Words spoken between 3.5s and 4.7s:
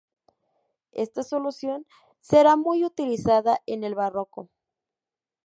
en el Barroco.